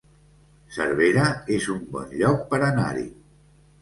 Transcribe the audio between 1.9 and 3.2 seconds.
bon lloc per anar-hi